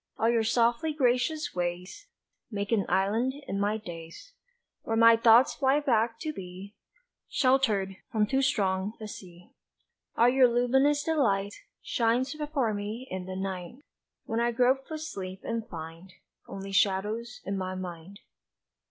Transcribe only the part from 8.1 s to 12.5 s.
from too strong a sea. All your luminous delight Shines